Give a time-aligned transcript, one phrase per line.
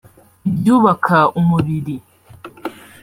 [0.49, 1.95] ibyubaka umubiri